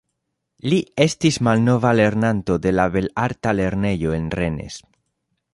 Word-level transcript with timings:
Li 0.71 0.79
estis 1.05 1.37
malnova 1.49 1.91
lernanto 1.99 2.57
de 2.65 2.73
la 2.79 2.89
belarta 2.97 3.57
lernejo 3.61 4.19
en 4.21 4.29
Rennes. 4.41 4.83